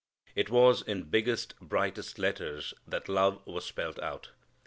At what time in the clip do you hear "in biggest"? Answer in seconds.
0.81-1.53